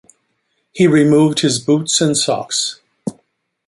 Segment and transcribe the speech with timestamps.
[0.73, 2.79] He removed his boots and socks.